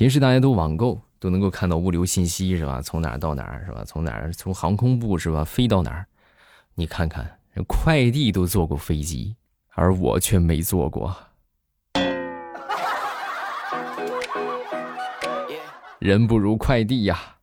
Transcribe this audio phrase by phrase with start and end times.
[0.00, 2.80] 平时大家都网购，都能够看到物流信息是吧？
[2.80, 3.84] 从哪儿到哪儿是吧？
[3.84, 5.44] 从哪儿从航空部是吧？
[5.44, 6.06] 飞到哪儿？
[6.74, 9.36] 你看看，快递都坐过飞机，
[9.74, 11.14] 而我却没坐过。
[15.98, 17.36] 人不如快递呀！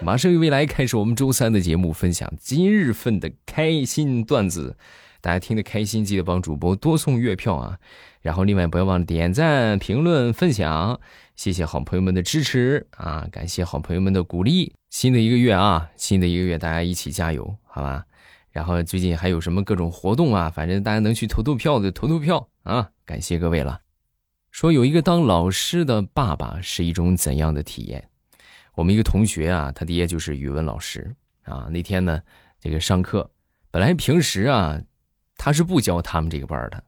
[0.00, 4.76] 马上与未来开始我们周三的节目，分享今日份的开心段子。
[5.22, 7.78] 大家听得开心，记得帮主播多送月票啊！
[8.22, 11.00] 然后另外不要忘了点赞、评论、分享，
[11.36, 13.28] 谢谢好朋友们的支持啊！
[13.30, 14.74] 感谢好朋友们的鼓励。
[14.90, 18.04] 新的一个月啊，新的一个月，大家一起加油，好吧？
[18.50, 20.50] 然后最近还有什么各种活动啊？
[20.50, 22.90] 反正大家能去投投票的投投票啊！
[23.04, 23.80] 感谢各位了。
[24.50, 28.08] 说有一个当老师的爸爸是一种怎样的体验？
[28.74, 31.14] 我们一个同学啊，他爹就是语文老师
[31.44, 31.68] 啊。
[31.70, 32.20] 那天呢，
[32.58, 33.30] 这个上课，
[33.70, 34.80] 本来平时啊。
[35.44, 36.80] 他是不教他们这个班的，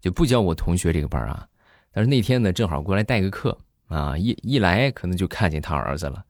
[0.00, 1.46] 就不教我同学这个班啊。
[1.92, 3.58] 但是那天呢，正好过来带个课
[3.88, 6.24] 啊，一一来可能就看见他儿子了，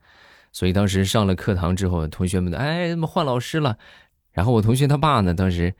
[0.50, 3.78] 所以当时上了课堂之后，同学们的哎，怎么换老师了？
[4.32, 5.72] 然后我同学他爸呢，当时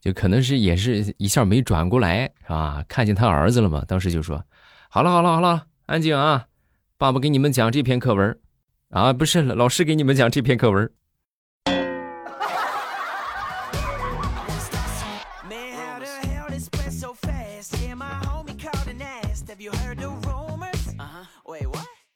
[0.00, 2.82] 就可能是也是一下没转过来，是吧？
[2.88, 4.42] 看见他儿子了嘛，当时就说
[4.88, 6.46] ：“好了好了好了，安静啊，
[6.96, 8.38] 爸爸给你们讲这篇课文
[8.88, 10.90] 啊，不是老师给你们讲这篇课文。”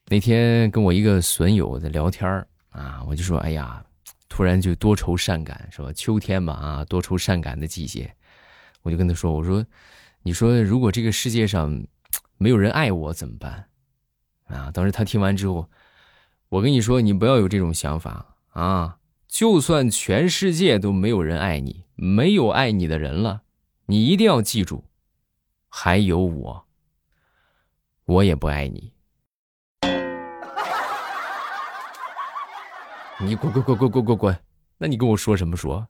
[0.08, 3.84] 那天跟我一个损友在聊天啊，我就说，哎呀，
[4.28, 5.92] 突然就多愁善感，是吧？
[5.92, 8.14] 秋天嘛，啊，多愁善感的季节，
[8.82, 9.66] 我就跟他说，我说，
[10.22, 11.84] 你说如果这个世界上
[12.38, 13.68] 没有人爱我怎么办？
[14.44, 15.68] 啊，当时他听完之后，
[16.50, 23.42] 我跟你说，你不要有这种想法啊，就算全世界都没有人爱你，没有爱你的人了，
[23.86, 24.84] 你一定要记住，
[25.68, 26.66] 还有我，
[28.04, 28.92] 我也不爱你。
[33.18, 34.38] 你滚滚滚滚滚滚滚！
[34.76, 35.86] 那你跟我说什么说？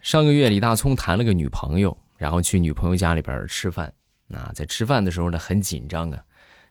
[0.00, 3.92] 上个月李大聪谈了个女朋友，然后去女朋友家里边吃饭。
[4.32, 6.18] 啊，在吃饭的时候呢，很紧张啊，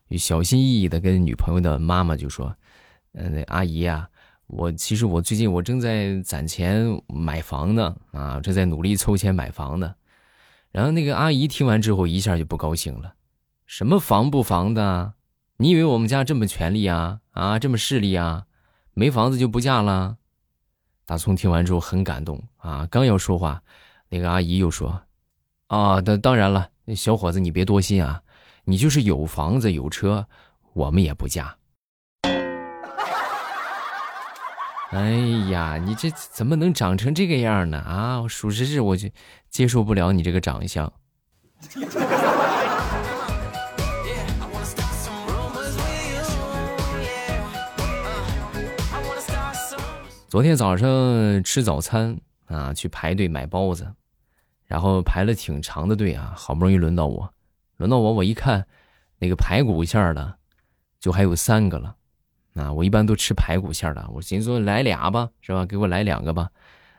[0.09, 2.56] 就小心翼翼的跟女朋友的妈妈就说
[3.13, 4.09] ：“嗯，阿姨啊，
[4.47, 9.94] 我其实我最近我正在攒钱买房呢，啊，正在努力凑钱买房呢。”
[10.77, 13.15] 然后那个阿姨听完之后一下就不高兴了，
[13.65, 15.13] 什么房不房的？
[15.57, 17.19] 你以为我们家这么权力啊？
[17.31, 18.45] 啊，这么势利啊？
[18.93, 20.17] 没房子就不嫁了？
[21.07, 23.63] 大葱听完之后很感动啊，刚要说话，
[24.09, 25.01] 那个阿姨又说
[25.66, 28.21] ：“啊，当当然了，小伙子你别多心啊，
[28.63, 30.27] 你就是有房子有车，
[30.73, 31.57] 我们也不嫁。”
[34.91, 35.11] 哎
[35.51, 37.77] 呀，你这怎么能长成这个样呢？
[37.79, 39.09] 啊，属实是我就
[39.49, 40.91] 接受不了你这个长相。
[50.29, 53.93] 昨天早上吃早餐啊，去排队买包子，
[54.65, 57.33] 然后排了挺长的队啊，好不容易轮到我，
[57.75, 58.65] 轮到我，我一看
[59.19, 60.37] 那个排骨馅的，
[60.97, 61.95] 就还有三个了。
[62.57, 65.66] 啊，我一般都吃排骨馅的，我寻思说来俩吧，是吧？
[65.66, 66.50] 给我来两个吧，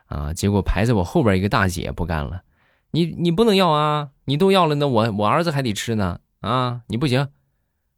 [0.05, 0.33] 啊！
[0.33, 2.43] 结果排在我后边一个大姐不干了，
[2.91, 4.09] 你你不能要啊！
[4.25, 6.81] 你都要了，那我我儿子还得吃呢，啊！
[6.87, 7.27] 你不行！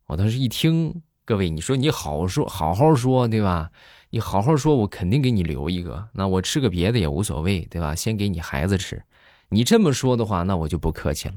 [0.08, 3.72] 我当时一听，各位，你说你好说好好说，对吧？
[4.10, 7.94] 你好好说，我肯定给你留一个，那我吃个别的也无所谓，对吧？
[7.96, 9.02] 先给你孩子吃。
[9.50, 11.36] 你这么说的话，那我就不客气了。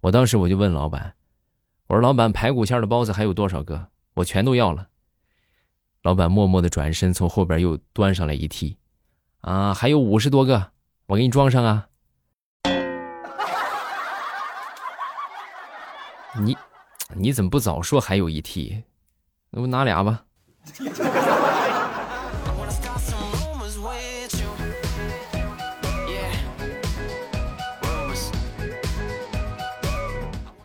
[0.00, 1.14] 我当时我就问老板，
[1.86, 3.88] 我说老板，排骨馅的包子还有多少个？
[4.14, 4.88] 我全都要了。
[6.02, 8.74] 老板默默的转身，从后边又端上来一屉，
[9.40, 10.72] 啊，还有五十多个，
[11.06, 11.86] 我给你装上啊。
[16.40, 16.56] 你，
[17.14, 18.82] 你怎么不早说还有一屉？
[19.50, 20.24] 那我拿俩吧。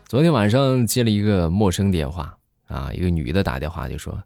[0.08, 2.36] 昨天晚上接了一个陌生电话，
[2.66, 4.20] 啊，一个女的打电话就说。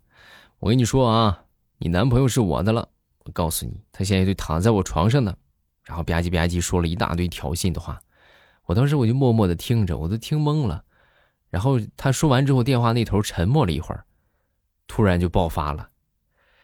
[0.63, 1.43] 我跟你说啊，
[1.79, 2.89] 你男朋友是我的了。
[3.25, 5.35] 我告诉你，他现在就躺在我床上呢。
[5.83, 8.01] 然后吧唧吧唧说了一大堆挑衅的话。
[8.67, 10.85] 我当时我就默默的听着，我都听懵了。
[11.51, 14.05] 然后他说完之后，电话那头沉默了一会儿，
[14.87, 15.89] 突然就爆发了：“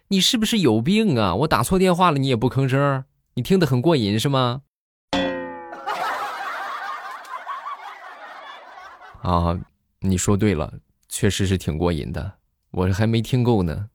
[0.06, 1.35] 你是不是有病啊？
[1.35, 3.05] 我打错电话了，你也不吭声，
[3.35, 4.62] 你听得很过瘾是吗？”
[9.23, 9.59] 啊，
[9.99, 10.73] 你说对了，
[11.09, 12.35] 确实是挺过瘾的。
[12.70, 13.88] 我这还没听够呢。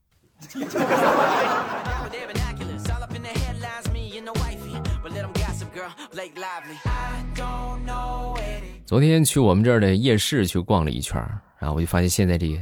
[8.86, 11.20] 昨天去我们这儿的夜市去逛了一圈
[11.58, 12.58] 然后我就发现现在这个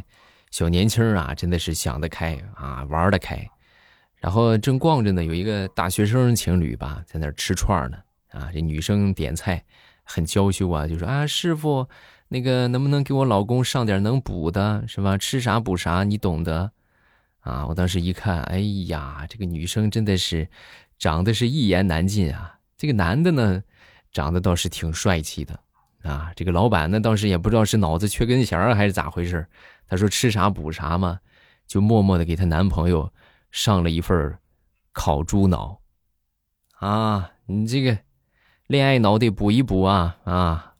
[0.51, 3.45] 小年轻啊，真的是想得开啊，玩得开。
[4.19, 7.97] 然后正逛着呢，有一个大学生情侣吧，在那儿吃串呢。
[8.31, 9.63] 啊，这女生点菜
[10.05, 11.87] 很娇羞啊，就说啊，师傅，
[12.33, 15.19] 那个能不能给我老公上点能补的，是吧？
[15.19, 16.73] 吃啥补啥，你懂得。
[17.41, 20.49] 啊，我当时一看，哎呀，这个女生真的是
[20.99, 22.59] 长得是一言难尽啊。
[22.79, 23.63] 这个男的呢，
[24.13, 25.61] 长得倒是挺帅气的。
[26.05, 29.47] 啊，这个老板呢，当时也不知道是脑子缺根弦还是咋回事
[29.87, 31.21] 他说吃啥补啥嘛，
[31.67, 33.13] 就默默的给她男朋友
[33.51, 34.39] 上了一份
[34.93, 35.79] 烤猪脑。
[36.79, 37.99] 啊，你这个
[38.69, 40.72] 恋爱脑得补一补啊啊！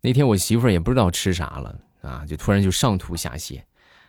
[0.00, 1.78] 那天我媳妇儿也不知道吃啥了。
[2.02, 3.60] 啊，就突然就上吐下泻，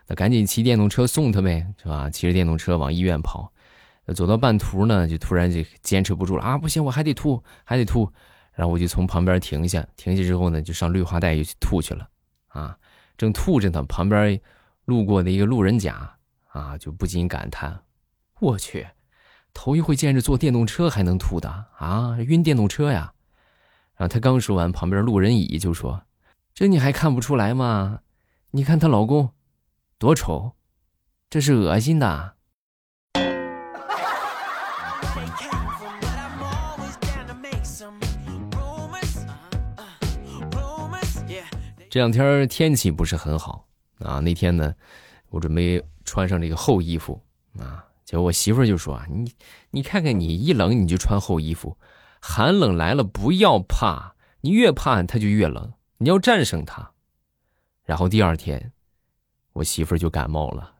[0.07, 2.09] 那赶紧骑电动车送她呗，是吧？
[2.09, 3.51] 骑着电动车往医院跑，
[4.15, 6.57] 走到半途呢，就突然就坚持不住了啊！
[6.57, 8.09] 不行，我还得吐，还得吐。
[8.53, 12.07] 然后我就从旁边停下，停下之后呢，就上绿化带又去吐去了。
[12.47, 12.77] 啊，
[13.17, 14.39] 正吐着呢，旁边
[14.85, 16.15] 路过的一个路人甲
[16.53, 17.77] 啊，就不禁感叹：
[18.39, 18.87] 我去，
[19.53, 23.13] 头一回见着坐电动车还能吐的啊，晕电动车呀！
[24.01, 26.01] 然后他刚说完，旁边路人乙就说。
[26.55, 27.99] 这你还看不出来吗？
[28.49, 29.29] 你看她老公
[29.99, 30.53] 多丑，
[31.29, 32.33] 这是恶心的。
[41.87, 43.67] 这两天天气不是很好
[43.99, 44.19] 啊。
[44.19, 44.73] 那天呢，
[45.29, 47.21] 我准备穿上这个厚衣服
[47.59, 49.31] 啊，结果我媳妇就说：“，你
[49.69, 51.77] 你看看你一冷你就穿厚衣服，
[52.21, 56.91] 寒冷来了不要怕，你越怕它就越冷。”你要战胜它，
[57.83, 58.71] 然后第二天，
[59.53, 60.73] 我媳妇儿就感冒了。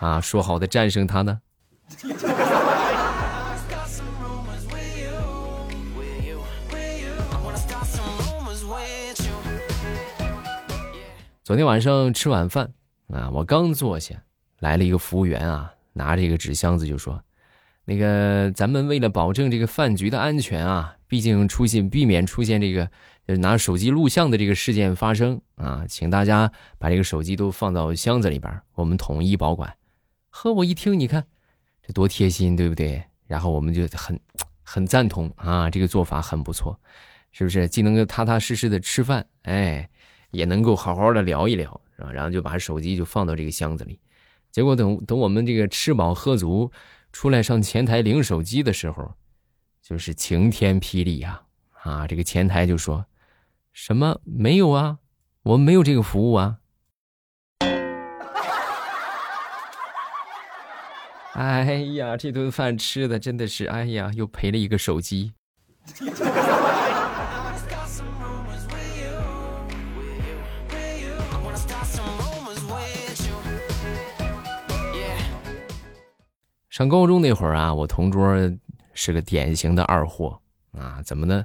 [0.00, 1.40] 啊，说好的战胜他呢？
[11.42, 12.74] 昨天晚上吃晚饭
[13.10, 14.22] 啊，我刚坐下，
[14.58, 17.22] 来了一个服务员啊，拿着一个纸箱子就说。
[17.84, 22.90] 那个，咱们为了保证这个饭局的安全啊，毕竟出现避免出现这个
[23.38, 29.74] 拿手机录像的这个事件发生啊，请大家把这个手机都放到箱子里边，我们统一保管。
[30.28, 31.24] 呵，我一听，你看
[31.82, 33.02] 这多贴心，对不对？
[33.26, 34.20] 然后我们就很
[34.62, 36.78] 很赞同啊，这个做法很不错，
[37.32, 37.66] 是不是？
[37.66, 39.88] 既能够踏踏实实的吃饭，哎，
[40.30, 41.80] 也能够好好的聊一聊，
[42.12, 43.98] 然后就把手机就放到这个箱子里。
[44.58, 46.72] 结果等等我们这个吃饱喝足。
[47.12, 49.14] 出来上前台领手机的时候，
[49.80, 51.40] 就是晴天霹雳呀！
[51.84, 53.06] 啊，这个前台就说
[53.72, 54.98] ：“什么没有啊？
[55.44, 56.56] 我们没有这个服务啊！”
[61.34, 65.34] 哎呀，这顿饭吃的真的是，哎呀，又赔了一个手机。
[76.78, 78.36] 上高中那会儿啊，我同桌
[78.94, 80.40] 是个典型的二货
[80.70, 81.44] 啊，怎么呢？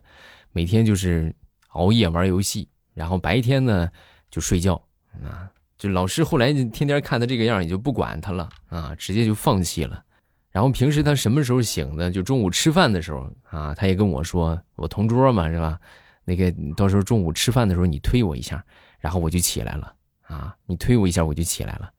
[0.52, 1.36] 每天就是
[1.70, 3.90] 熬夜玩游戏，然后白天呢
[4.30, 4.80] 就睡觉
[5.24, 5.50] 啊。
[5.76, 10.04] 就老师后来天天看他这个样，也就不管他了啊，直接就放弃了。
[10.52, 12.12] 然后平时他什么时候醒呢？
[12.12, 15.80] 就中午吃饭的时候啊，他也跟我说，我同桌嘛是吧？
[16.26, 18.64] 那个到时候中午吃饭的时候你推我一下，
[19.00, 19.96] 然后我就起来了
[20.28, 21.92] 啊，你推我一下我就起来了。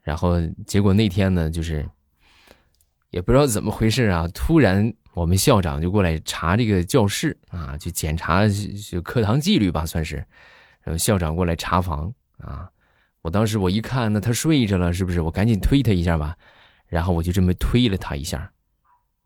[0.00, 1.86] 然后结果那天呢，就是。
[3.10, 4.28] 也不知道怎么回事啊！
[4.34, 8.46] 突然，我们校长就过来查这个教室啊，就检查
[8.90, 10.16] 就课堂纪律吧，算是。
[10.82, 12.70] 然后校长过来查房啊，
[13.22, 15.20] 我当时我一看，那他睡着了，是不是？
[15.20, 16.36] 我赶紧推他一下吧。
[16.86, 18.52] 然后我就这么推了他一下，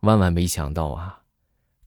[0.01, 1.21] 万万没想到啊，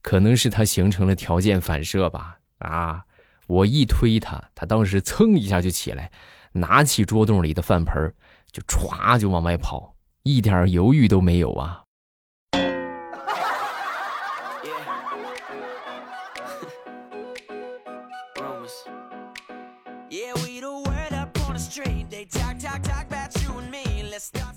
[0.02, 3.04] 可能是他形成了条件反射吧啊！
[3.46, 6.10] 我一推他，他当时噌一下就起来，
[6.52, 8.14] 拿起桌洞里的饭盆
[8.52, 11.83] 就歘就往外跑，一点犹豫都没有啊！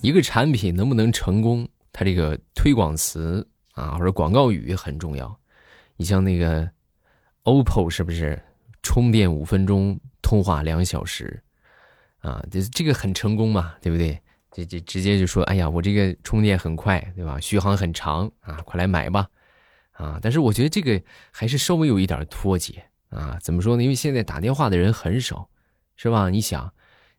[0.08, 5.38] 一个产品能不能成功，它这个推广词啊或者广告语很重要。
[5.98, 6.66] 你像那个
[7.44, 8.42] OPPO 是不是
[8.82, 11.44] 充电五分钟，通话两小时
[12.20, 12.42] 啊？
[12.50, 14.18] 这这个很成功嘛，对不对？
[14.50, 17.38] 这这直接就说，哎呀，我这个充电很快，对吧？
[17.42, 19.28] 续航很长啊，快来买吧！
[19.92, 20.18] 啊。
[20.22, 23.38] 但是我觉得这个还是稍微有一点脱节啊。
[23.42, 23.84] 怎么说呢？
[23.84, 25.50] 因为现在打电话的人很少，
[25.98, 26.30] 是吧？
[26.30, 26.74] 你想，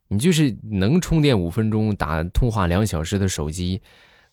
[0.09, 3.83] 你就是能充电五分钟打通话两小时的手机，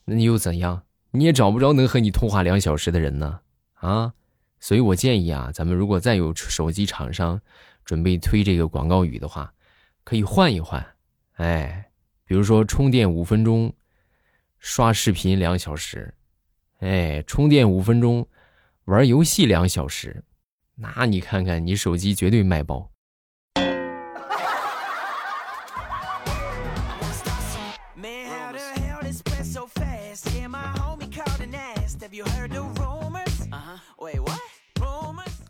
[0.06, 0.84] 那你又怎样？
[1.12, 3.40] 你也找不着能和你通话两小时的人呢
[3.76, 4.14] 啊。
[4.60, 7.40] 所以我建议啊，咱们如果再有手机厂商
[7.84, 9.54] 准备推这个广告语的话，
[10.04, 10.84] 可以换一换，
[11.34, 11.90] 哎，
[12.26, 13.72] 比如说充电五分钟，
[14.58, 16.14] 刷视频两小时，
[16.80, 18.28] 哎，充电五分钟，
[18.86, 20.24] 玩游戏两小时，
[20.76, 22.92] 那你看看你手机绝对卖爆。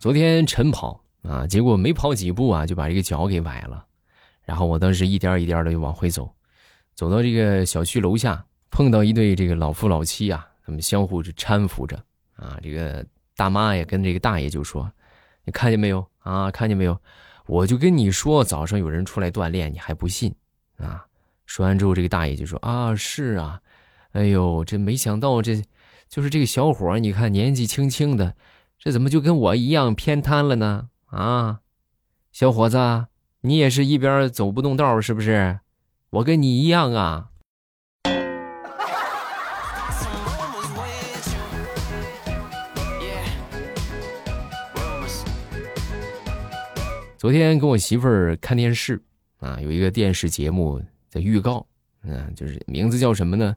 [0.06, 3.84] 昨天晨跑啊，结果没跑几步啊，就把这个脚给崴了。
[4.44, 6.32] 然后我当时一颠一颠的就往回走，
[6.94, 11.98] 走到这个小区楼下，碰到一对这个老夫老妻啊，他们相互是搀扶着
[12.36, 12.56] 啊。
[12.62, 13.04] 这个
[13.36, 14.88] 大妈也跟这个大爷就说
[15.44, 16.52] ：“你看见没有啊？
[16.52, 16.96] 看见没有？
[17.48, 20.32] 我就跟你说，早上有人出来锻炼，你还不信
[20.78, 21.04] 啊？”
[21.48, 23.60] 说完之后，这个大爷就说：“啊，是啊，
[24.12, 25.60] 哎呦，这没想到，这
[26.08, 28.36] 就是这个小伙你看年纪轻轻的。”
[28.86, 30.90] 这怎么就跟我一样偏瘫了呢？
[31.06, 31.62] 啊，
[32.32, 33.08] 小伙子，
[33.42, 35.60] 你也是一边走不动道是不是？
[36.12, 37.30] 我跟你一样啊。
[47.18, 49.02] 昨天跟我媳妇儿看电视
[49.40, 51.66] 啊，有一个电视节目在预告，
[52.04, 53.56] 嗯，就是名字叫什么呢？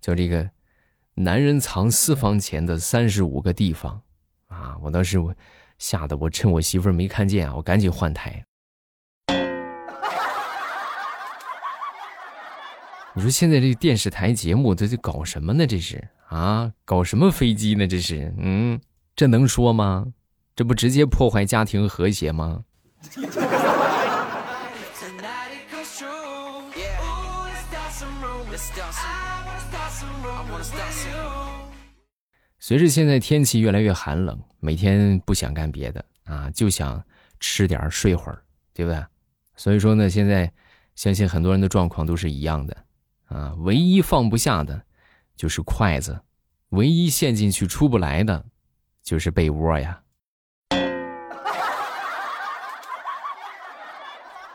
[0.00, 0.50] 叫这个
[1.12, 4.00] “男人藏私房钱的三十五个地方”。
[4.60, 4.76] 啊！
[4.82, 5.34] 我当时我
[5.78, 8.44] 吓得我趁我媳妇儿没看见啊，我赶紧换台。
[13.12, 15.66] 你说现在这电视台节目这这搞什么呢？
[15.66, 17.86] 这是啊，搞什么飞机呢？
[17.86, 18.80] 这是嗯，
[19.16, 20.06] 这能说吗？
[20.54, 22.62] 这不直接破坏家庭和谐吗？
[32.62, 37.02] 随着现在天气越来越寒冷，每天不想干别的啊，就想
[37.40, 38.42] 吃点睡会儿，
[38.74, 39.02] 对不对？
[39.56, 40.52] 所以说呢，现在
[40.94, 42.76] 相信很多人的状况都是一样的
[43.28, 43.54] 啊。
[43.60, 44.82] 唯一放不下的，
[45.34, 46.12] 就是筷子；
[46.68, 48.44] 唯一陷进去出不来的，
[49.02, 50.02] 就是被窝呀。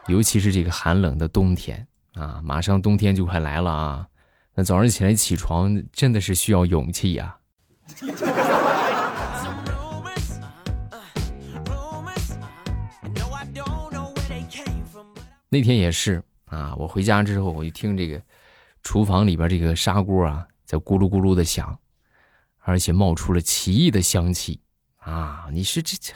[0.07, 4.07] 尤其是这个寒冷的冬天啊，马上冬天就快来了啊！
[4.53, 7.35] 那早上起来起床真的是需要勇气呀。
[15.47, 18.21] 那天也是啊，我回家之后，我就听这个
[18.83, 21.77] 厨房里边这个砂锅啊在咕噜咕噜的响，
[22.59, 24.59] 而且冒出了奇异的香气
[24.97, 25.47] 啊！
[25.51, 26.11] 你是这这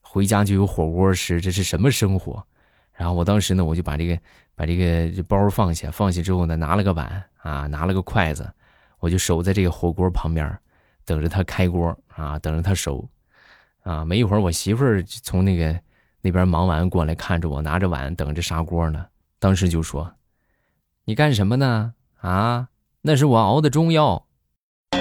[0.00, 2.44] 回家就有火锅吃，这是什么生活？
[2.92, 4.18] 然后我当时呢，我就把这个
[4.56, 8.52] 把这个包放下，放下之后呢，拿了个碗啊，拿了个筷子，
[8.98, 10.58] 我就守在这个火锅旁边。
[11.04, 13.08] 等着他开锅啊，等着他熟，
[13.82, 15.80] 啊，没一会儿，我媳妇儿从那个
[16.20, 19.06] 那边忙完过来，看着我拿着碗等着砂锅呢。
[19.38, 20.14] 当时就说
[21.04, 21.94] ：“你干什么呢？
[22.20, 22.68] 啊，
[23.00, 24.26] 那是我熬的中药。”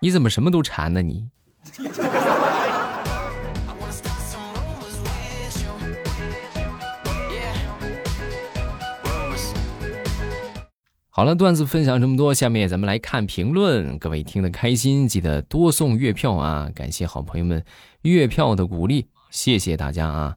[0.00, 1.00] 你怎么什么都馋呢？
[1.00, 1.30] 你？
[11.16, 13.96] 好了，段子分享这么多，下面咱们来看评论。
[14.00, 16.68] 各位听得开心，记得多送月票啊！
[16.74, 17.64] 感谢好朋友们
[18.02, 20.36] 月票的鼓励，谢谢大家啊！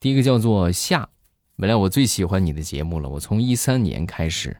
[0.00, 1.08] 第一个叫做夏，
[1.56, 4.56] 本来我最喜欢你的节目了，我从一三年开始，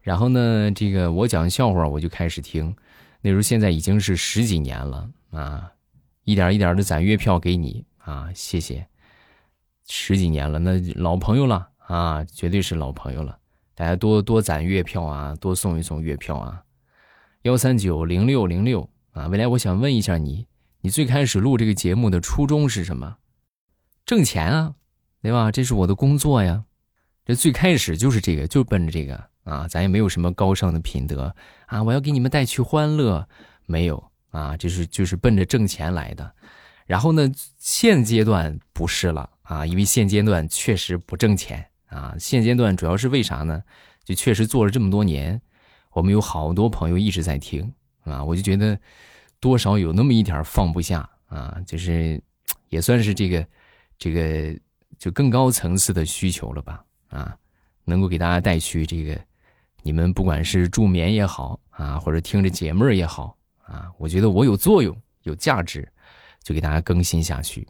[0.00, 2.74] 然后呢，这个我讲笑话我就开始听，
[3.20, 5.70] 那时候现在已经是十几年了啊，
[6.24, 8.86] 一点一点的攒月票给你啊，谢谢，
[9.86, 13.36] 十几年了，那老朋友了啊，绝对是老朋友了。
[13.82, 16.62] 大家多多攒月票啊，多送一送月票啊！
[17.42, 19.26] 幺三九零六零六啊！
[19.26, 20.46] 未来我想问一下你，
[20.82, 23.16] 你最开始录这个节目的初衷是什么？
[24.06, 24.74] 挣钱啊，
[25.20, 25.50] 对吧？
[25.50, 26.62] 这是我的工作呀，
[27.24, 29.66] 这最开始就是这个，就奔着这个啊！
[29.66, 31.34] 咱也没有什么高尚的品德
[31.66, 31.82] 啊！
[31.82, 33.28] 我要给你们带去欢乐，
[33.66, 34.56] 没有啊？
[34.56, 36.32] 就是就是奔着挣钱来的。
[36.86, 41.66] 然后呢，现阶段不是了啊，因为现阶段确实不挣钱。
[41.92, 43.62] 啊，现阶段主要是为啥呢？
[44.04, 45.40] 就确实做了这么多年，
[45.92, 47.72] 我们有好多朋友一直在听
[48.04, 48.76] 啊，我就觉得
[49.38, 52.20] 多少有那么一点放不下啊，就是
[52.68, 53.46] 也算是这个
[53.98, 54.58] 这个
[54.98, 57.36] 就更高层次的需求了吧啊，
[57.84, 59.16] 能够给大家带去这个
[59.82, 65.88] 你们不管是助眠也好啊，或者听着解闷儿也好啊，我觉得我有作用、有价值，
[66.42, 67.68] 就给大家更新下去。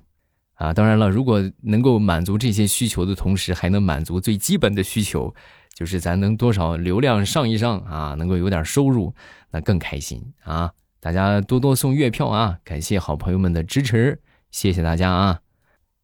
[0.62, 5.34] 啊，当然了，如果能够满足这些需求的同时，还能满足最基本的需求，
[5.74, 9.12] 就是咱能多少流量上一上啊，能够有点收入，
[9.50, 10.70] 那更开心啊！
[11.00, 14.20] 大家多多送月票啊，感谢好朋友们的支持，
[14.52, 15.40] 谢谢大家啊！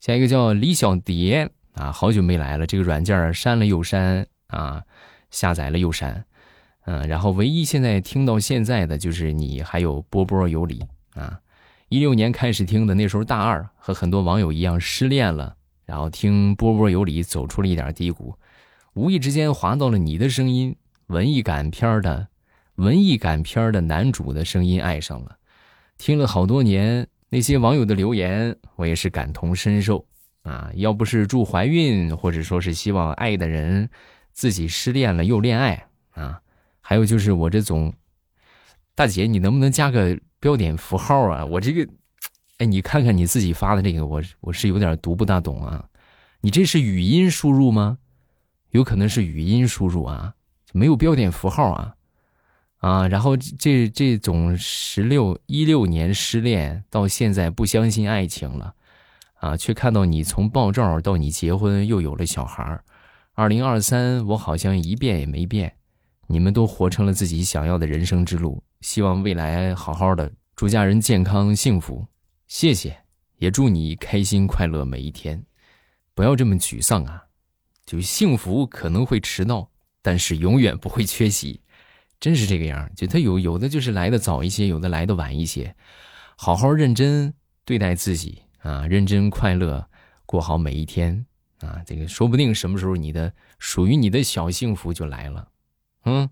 [0.01, 4.83] 下一个叫李小蝶啊，好久没来了，这个软件删了又删啊，
[5.31, 6.25] 下载了又删，
[6.85, 10.85] 嗯，然后唯一现在听到现在的就是你还有波波有理
[11.15, 11.39] 啊。
[11.89, 18.35] 一六年开始听的，那时候大二，和很多网友一样失恋了，然后听波波有理，走出了一点低谷，
[18.93, 20.77] 无意之间滑到了你的声音，
[21.07, 22.29] 文艺感片的，
[22.75, 25.39] 文艺感片的男主的声音爱上了，
[25.97, 30.05] 听了好多年，那些网友的留言，我也是感同身受
[30.43, 30.71] 啊！
[30.75, 33.89] 要不是祝怀孕，或者说是希望爱的人
[34.35, 36.43] 自己失恋了又恋爱啊，
[36.83, 37.95] 还有就是我这种
[38.95, 40.21] 大姐，你能不能加个？
[40.41, 41.91] 标点符号啊，我这个，
[42.59, 45.85] 哎，你看看你自己发的这个，我我是有点读不大懂啊。
[46.41, 47.99] 你这是语音输入吗？
[48.71, 50.35] 有可能是语音输入啊，
[50.73, 51.95] 没有标点符号啊，
[52.77, 58.75] 啊，然后这这种十六一六年失恋到现在不相信爱情了，
[59.41, 62.81] 啊，却看到你从爆照到你结婚又有了小孩
[63.33, 65.75] 二零二三我好像一变也没变，
[66.29, 68.63] 你们都活成了自己想要的人生之路。
[68.83, 72.07] 希望未来好好的，祝家人健康幸福，
[72.47, 72.97] 谢谢，
[73.39, 75.43] 也祝你开心快乐每一天，
[76.15, 77.25] 不要这么沮丧啊！
[77.87, 79.71] 就幸福可能会迟到，
[80.03, 81.63] 但是永远不会缺席，
[82.21, 85.75] 真是这个样就他有有的就是来的早一些，有的来的晚一些，
[86.37, 87.33] 好好认真
[87.65, 89.89] 对待自己啊，认真快乐
[90.27, 91.25] 过好每一天
[91.61, 95.49] 啊，这个说不定什么时候你的属于你的小幸福就来了，
[96.05, 96.29] 嗯，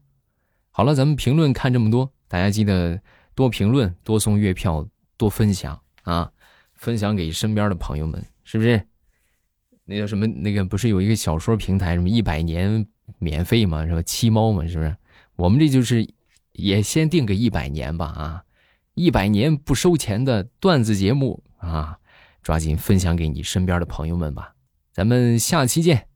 [0.71, 2.13] 好了，咱们评论看这么多。
[2.29, 3.01] 大家记得
[3.35, 6.31] 多评论、多送月票、多分享啊！
[6.75, 8.87] 分享给身边的朋友们，是不是？
[9.85, 10.27] 那叫什么？
[10.27, 12.87] 那个不是有一个小说平台，什么一百年
[13.19, 13.87] 免费吗？
[13.87, 14.03] 是吧？
[14.03, 14.97] 七猫嘛，是不是？
[15.37, 16.09] 我们这就是
[16.53, 18.45] 也先定个一百年吧啊！
[18.95, 21.99] 一百年不收钱的段子节目啊！
[22.43, 24.55] 抓紧分享给你身边的朋友们吧！
[24.93, 26.09] 咱们下期见。